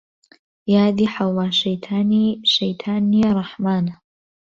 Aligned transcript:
یادی 0.75 1.05
حەوڵا 1.15 1.47
شەیتانی 1.59 2.27
شەیتان 2.53 3.01
نیە 3.11 3.29
ڕەحمانە 3.37 3.95